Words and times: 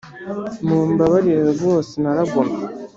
Mumbabarire 0.67 1.41
rwose 1.57 1.91
naragomye 2.03 2.61